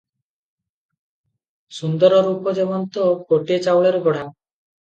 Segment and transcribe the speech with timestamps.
[1.79, 4.27] ସୁନ୍ଦର ରୂପ ଯେମନ୍ତ ଗୋଟିଏ ଚାଉଳରେ ଗଢ଼ା।